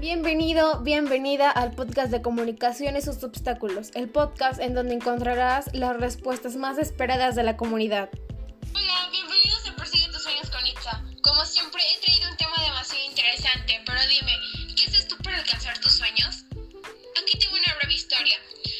Bienvenido, 0.00 0.80
bienvenida 0.80 1.50
al 1.50 1.72
podcast 1.72 2.10
de 2.10 2.22
comunicación 2.22 2.96
y 2.96 3.02
sus 3.02 3.22
obstáculos, 3.22 3.90
el 3.92 4.08
podcast 4.08 4.58
en 4.58 4.72
donde 4.72 4.94
encontrarás 4.94 5.68
las 5.74 5.94
respuestas 5.94 6.56
más 6.56 6.78
esperadas 6.78 7.36
de 7.36 7.42
la 7.42 7.58
comunidad. 7.58 8.08
Hola, 8.74 9.08
bienvenidos 9.12 9.68
a 9.68 9.76
Persigue 9.76 10.08
tus 10.10 10.22
sueños 10.22 10.48
con 10.48 10.66
Itza. 10.66 11.04
Como 11.20 11.44
siempre 11.44 11.82
he 11.84 12.00
traído 12.00 12.30
un 12.30 12.36
tema 12.38 12.56
demasiado 12.64 13.04
interesante, 13.04 13.78
pero 13.84 14.00
dime, 14.08 14.32
¿qué 14.74 14.88
haces 14.88 15.06
tú 15.06 15.18
para 15.18 15.36
alcanzar 15.36 15.78
tus 15.80 15.92
sueños? 15.92 16.44
Aquí 17.20 17.38
tengo 17.38 17.56
una 17.56 17.74
breve 17.74 17.92
historia. 17.92 18.38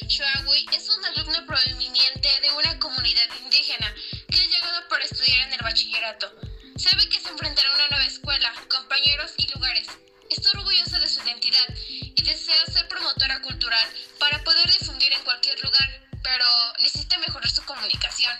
Shuagui 0.09 0.66
es 0.75 0.89
un 0.89 1.05
alumno 1.05 1.47
proveniente 1.47 2.30
de 2.41 2.51
una 2.57 2.79
comunidad 2.79 3.29
indígena 3.45 3.93
que 4.27 4.41
ha 4.41 4.47
llegado 4.47 4.89
para 4.89 5.05
estudiar 5.05 5.48
en 5.48 5.52
el 5.52 5.61
bachillerato. 5.61 6.33
Sabe 6.79 7.07
que 7.11 7.21
se 7.21 7.29
enfrentará 7.29 7.69
a 7.69 7.75
una 7.75 7.89
nueva 7.91 8.07
escuela, 8.07 8.51
compañeros 8.71 9.34
y 9.37 9.52
lugares. 9.52 9.87
Está 10.30 10.51
orgullosa 10.59 11.01
de 11.01 11.09
su 11.09 11.20
identidad 11.23 11.66
y 11.77 12.23
desea 12.23 12.65
ser 12.66 12.87
promotora 12.87 13.43
cultural 13.43 13.89
para 14.20 14.43
poder 14.45 14.70
difundir 14.70 15.12
en 15.12 15.25
cualquier 15.25 15.59
lugar, 15.61 16.09
pero 16.23 16.47
necesita 16.79 17.19
mejorar 17.19 17.51
su 17.51 17.65
comunicación, 17.65 18.33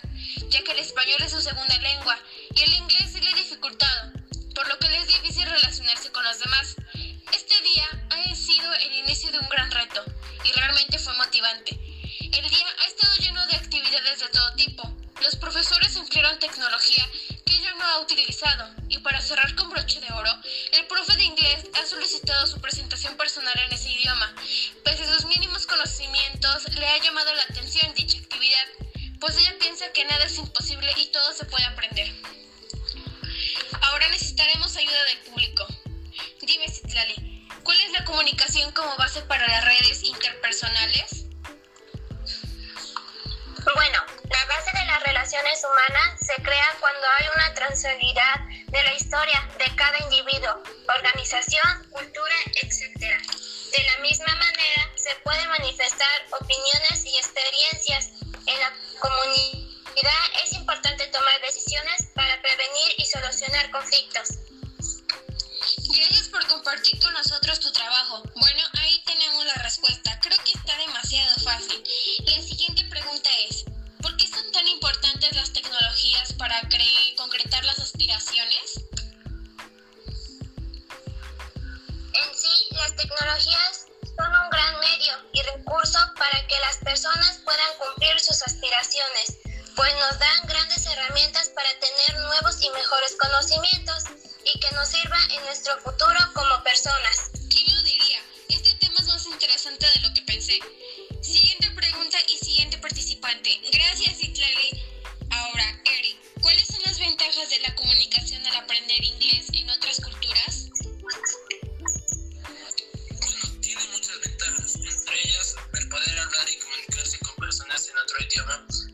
ya 0.49 0.63
que 0.63 0.71
el 0.71 0.79
español 0.79 1.21
es 1.21 1.31
su 1.31 1.41
segunda 1.41 1.77
lengua 1.79 2.17
y 2.55 2.61
el 2.61 2.73
inglés 2.75 3.11
se 3.11 3.19
le 3.19 3.29
ha 3.29 3.35
dificultado, 3.35 4.13
por 4.55 4.69
lo 4.69 4.79
que 4.79 4.87
le 4.87 4.97
es 4.99 5.07
difícil 5.07 5.45
relacionarse 5.49 6.11
con 6.13 6.23
los 6.23 6.39
demás. 6.39 6.75
Este 7.33 7.61
día 7.61 7.87
ha 8.09 8.35
sido 8.35 8.73
el 8.73 8.95
inicio 8.95 9.29
de 9.31 9.39
un 9.39 9.49
gran 9.49 9.69
reto 9.69 10.05
y 10.45 10.51
realmente 10.53 10.97
fue 10.97 11.13
motivante. 11.17 11.77
El 12.21 12.49
día 12.49 12.67
ha 12.79 12.87
estado 12.87 13.15
lleno 13.17 13.45
de 13.47 13.57
actividades 13.57 14.19
de 14.19 14.29
todo 14.29 14.55
tipo. 14.55 14.97
Los 15.21 15.35
profesores 15.35 15.93
emplearon 15.97 16.39
tecnología 16.39 17.05
que 17.45 17.55
ella 17.55 17.73
no 17.75 17.85
ha 17.85 17.99
utilizado 17.99 18.73
y 18.87 18.97
para 18.99 19.19
cerrar 19.19 19.53
con 19.55 19.69
broche 19.69 19.99
de 19.99 20.10
su 22.47 22.59
presentación 22.59 23.15
personal 23.17 23.57
en 23.59 23.73
ese 23.73 23.89
idioma. 23.89 24.33
Pese 24.83 25.03
a 25.03 25.13
sus 25.13 25.25
mínimos 25.25 25.65
conocimientos, 25.65 26.69
le 26.73 26.87
ha 26.87 26.97
llamado 26.99 27.33
la 27.35 27.43
atención 27.43 27.93
dicha 27.93 28.17
actividad, 28.17 28.67
pues 29.19 29.37
ella 29.37 29.55
piensa 29.59 29.91
que 29.93 30.05
nada 30.05 30.25
es 30.25 30.37
imposible 30.37 30.91
y 30.97 31.07
todo 31.11 31.33
se 31.33 31.45
puede 31.45 31.65
aprender. 31.65 32.11
Ahora 33.81 34.07
necesitaremos 34.09 34.75
ayuda 34.75 35.03
del 35.05 35.17
público. 35.19 35.67
Dime, 36.41 36.67
Citlali, 36.69 37.47
¿cuál 37.63 37.79
es 37.81 37.91
la 37.91 38.05
comunicación 38.05 38.71
como 38.71 38.95
base 38.97 39.21
para 39.23 39.47
las 39.47 39.65
redes 39.65 40.03
interpersonales? 40.03 41.25
Bueno, 43.75 44.03
la 44.29 44.45
base 44.45 44.71
de 44.77 44.85
las 44.85 45.03
relaciones 45.03 45.61
humanas 45.63 46.19
se 46.19 46.41
crea 46.41 46.67
cuando 46.79 47.07
hay 47.17 47.25
una 47.35 47.53
transversalidad 47.53 48.39
de 48.67 48.83
la 48.83 48.93
historia 48.93 49.49
de 49.59 49.75
individuo, 50.31 50.63
organización, 50.87 51.87
cultura, 51.91 52.35
etc. 52.61 52.99
De 52.99 53.83
la 53.83 54.01
misma 54.01 54.33
manera, 54.35 54.91
se 54.95 55.15
pueden 55.23 55.47
manifestar 55.49 56.25
opiniones 56.39 57.05
y 57.05 57.17
experiencias. 57.17 58.11
En 58.45 58.59
la 58.59 58.73
comunidad 58.99 60.23
es 60.43 60.53
importante 60.53 61.07
tomar 61.07 61.41
decisiones 61.41 62.07
para 62.15 62.41
prevenir 62.41 62.93
y 62.97 63.05
solucionar 63.05 63.71
conflictos. 63.71 64.39
Gracias 65.95 66.29
por 66.29 66.45
compartir 66.47 66.99
con 67.01 67.13
nosotros 67.13 67.59
tu 67.59 67.70
tecnologías 83.01 83.87
son 84.15 84.29
un 84.29 84.49
gran 84.51 84.79
medio 84.79 85.13
y 85.33 85.41
recurso 85.41 85.97
para 86.17 86.45
que 86.45 86.59
las 86.59 86.77
personas 86.77 87.39
puedan 87.43 87.71
cumplir 87.79 88.19
sus 88.19 88.41
aspiraciones, 88.43 89.39
pues 89.75 89.93
nos 89.95 90.19
dan 90.19 90.47
grandes 90.47 90.85
herramientas 90.85 91.49
para 91.49 91.69
tener 91.79 92.21
nuevos 92.21 92.61
y 92.61 92.69
mejores 92.69 93.15
conocimientos 93.19 94.03
y 94.45 94.59
que 94.59 94.75
nos 94.75 94.87
sirva 94.87 95.17
en 95.31 95.43
nuestro 95.45 95.75
futuro 95.79 96.19
como 96.33 96.63
personas. 96.63 97.31
¿Quién 97.49 97.73
lo 97.73 97.81
diría? 97.83 98.19
Este 98.49 98.73
tema 98.75 98.95
es 98.99 99.07
más 99.07 99.25
interesante 99.25 99.87
de 99.95 99.99
lo 100.01 100.13
que 100.13 100.21
pensé. 100.21 100.59
Siguiente 101.21 101.71
pregunta 101.71 102.17
y 102.27 102.37
siguiente 102.37 102.77
participante. 102.77 103.59
Gracias, 103.71 104.21
Itlali. 104.21 104.83
Ahora, 105.31 105.81
Eric, 105.97 106.17
¿cuáles 106.41 106.67
son 106.67 106.81
las 106.85 106.99
ventajas 106.99 107.49
de 107.49 107.59
la 107.61 107.73
comunicación 107.75 108.45
al 108.45 108.57
aprender 108.57 109.03
inglés 109.03 109.47
en 109.53 109.69
otras 109.71 110.01
culturas? 110.01 110.50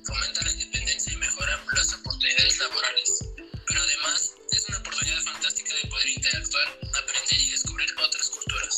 Fomenta 0.08 0.42
la 0.42 0.52
independencia 0.52 1.14
y 1.14 1.18
mejora 1.18 1.64
las 1.74 1.94
oportunidades 1.94 2.58
laborales. 2.60 3.20
Pero 3.68 3.82
además, 3.82 4.34
es 4.52 4.70
una 4.70 4.78
oportunidad 4.78 5.22
fantástica 5.24 5.76
de 5.76 5.90
poder 5.90 6.10
interactuar, 6.10 6.80
aprender 6.98 7.40
y 7.40 7.50
descubrir 7.52 7.90
otras 8.00 8.30
culturas. 8.30 8.78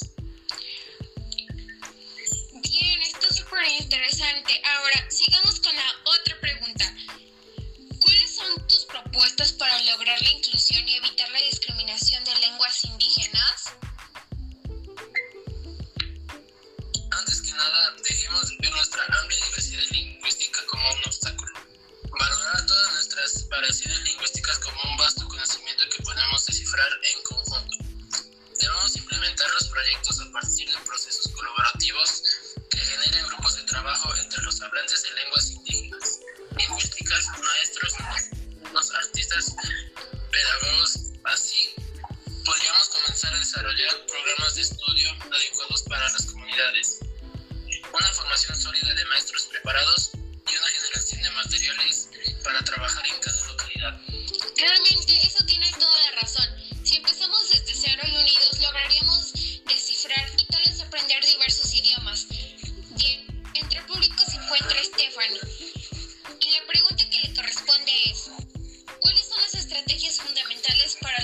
Bien, 2.64 3.02
esto 3.04 3.28
es 3.30 3.36
súper 3.38 3.66
interesante. 3.80 4.62
Ahora, 4.76 5.12
sigamos 5.12 5.60
con 5.60 5.76
la 5.76 5.94
otra 6.06 6.40
pregunta. 6.42 6.96
¿Cuáles 8.00 8.36
son 8.36 8.68
tus 8.68 8.86
propuestas 8.86 9.54
para 9.54 9.80
lograr 9.84 10.20
la 10.22 10.30
inclusión 10.32 10.88
y 10.88 10.96
evitar 10.96 11.30
la 11.30 11.42
discriminación 11.42 12.24
de 12.24 12.36
lenguas 12.40 12.84
indígenas? 12.86 13.74
Antes 17.12 17.42
que 17.42 17.52
nada, 17.52 17.96
dejemos 18.04 18.50
de 18.50 18.58
ver 18.62 18.72
nuestra 18.72 19.04
amplia 19.22 19.40
como 20.80 20.94
un 20.96 21.04
obstáculo. 21.06 21.54
Valorar 22.10 22.66
todas 22.66 22.94
nuestras 22.94 23.50
variaciones 23.50 24.02
lingüísticas 24.04 24.60
como 24.60 24.78
un 24.90 24.98
vasto 24.98 25.28
conocimiento 25.28 25.84
que 25.90 26.04
podemos 26.04 26.46
descifrar 26.46 26.90
en 27.04 27.24
conjunto. 27.24 27.78
Debemos 28.58 28.96
implementar 28.96 29.50
los 29.52 29.68
proyectos 29.68 30.22
a 30.22 30.32
partir 30.32 30.59
de 51.18 51.30
materiales 51.32 52.10
para 52.44 52.64
trabajar 52.64 53.06
en 53.08 53.20
cada 53.20 53.48
localidad. 53.48 54.02
Realmente 54.58 55.20
eso 55.26 55.44
tiene 55.46 55.72
toda 55.74 56.04
la 56.04 56.22
razón. 56.22 56.46
Si 56.84 56.98
empezamos 56.98 57.50
desde 57.50 57.74
cero 57.74 58.04
y 58.06 58.16
unidos, 58.16 58.60
lograríamos 58.62 59.34
descifrar 59.66 60.30
y 60.38 60.46
tal 60.46 60.62
vez 60.66 60.80
aprender 60.82 61.26
diversos 61.26 61.74
idiomas. 61.74 62.28
Bien, 62.92 63.44
entre 63.56 63.80
el 63.80 63.86
público 63.86 64.24
se 64.30 64.36
encuentra 64.36 64.84
Stephanie. 64.84 65.40
Y 66.42 66.52
la 66.52 66.66
pregunta 66.68 67.10
que 67.10 67.28
le 67.28 67.34
corresponde 67.34 67.92
es, 68.12 68.30
¿cuáles 69.00 69.28
son 69.28 69.42
las 69.42 69.56
estrategias 69.56 70.18
fundamentales 70.18 70.98
para 71.02 71.19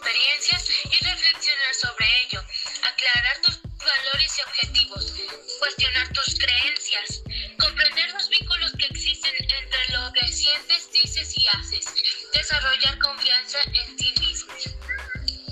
experiencias 0.00 0.64
y 0.84 1.04
reflexionar 1.04 1.74
sobre 1.74 2.06
ello, 2.22 2.42
aclarar 2.82 3.40
tus 3.42 3.60
valores 3.62 4.38
y 4.38 4.42
objetivos, 4.42 5.12
cuestionar 5.58 6.08
tus 6.14 6.38
creencias, 6.38 7.22
comprender 7.58 8.10
los 8.12 8.28
vínculos 8.30 8.72
que 8.78 8.86
existen 8.86 9.34
entre 9.40 9.88
lo 9.92 10.10
que 10.12 10.26
sientes, 10.32 10.90
dices 10.90 11.36
y 11.36 11.46
haces, 11.48 11.86
desarrollar 12.32 12.98
confianza 12.98 13.58
en 13.74 13.96
ti 13.96 14.14
mismo. 14.20 14.54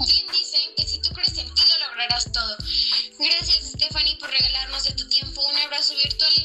Bien 0.07 0.27
dicen 0.33 0.75
que 0.77 0.85
si 0.85 1.01
tú 1.03 1.11
crees 1.11 1.37
en 1.37 1.53
ti 1.55 1.63
lo 1.69 1.87
lograrás 1.87 2.33
todo. 2.33 2.57
Gracias 3.19 3.73
Stephanie 3.73 4.17
por 4.17 4.31
regalarnos 4.31 4.85
de 4.85 4.93
tu 4.93 5.07
tiempo. 5.09 5.43
Un 5.43 5.59
abrazo 5.59 5.95
virtual 5.97 6.33
y 6.37 6.45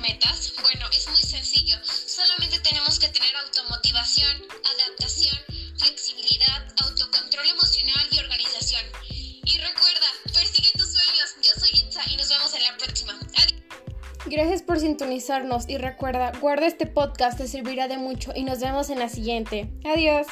metas? 0.00 0.52
Bueno, 0.62 0.86
es 0.92 1.08
muy 1.08 1.20
sencillo. 1.20 1.76
Solamente 1.84 2.58
tenemos 2.60 2.98
que 2.98 3.08
tener 3.08 3.34
automotivación, 3.36 4.32
adaptación, 4.74 5.38
flexibilidad, 5.78 6.66
autocontrol 6.84 7.46
emocional 7.48 8.06
y 8.10 8.18
organización. 8.18 8.82
Y 9.08 9.58
recuerda, 9.58 10.08
persigue 10.32 10.70
tus 10.76 10.92
sueños. 10.92 11.36
Yo 11.42 11.52
soy 11.58 11.70
Itza 11.80 12.02
y 12.10 12.16
nos 12.16 12.28
vemos 12.28 12.54
en 12.54 12.62
la 12.62 12.76
próxima. 12.76 13.12
Adiós. 13.12 13.60
Gracias 14.26 14.62
por 14.62 14.78
sintonizarnos 14.78 15.68
y 15.68 15.78
recuerda, 15.78 16.32
guarda 16.40 16.66
este 16.66 16.86
podcast, 16.86 17.38
te 17.38 17.48
servirá 17.48 17.88
de 17.88 17.96
mucho 17.96 18.32
y 18.34 18.44
nos 18.44 18.60
vemos 18.60 18.90
en 18.90 18.98
la 18.98 19.08
siguiente. 19.08 19.70
Adiós. 19.84 20.26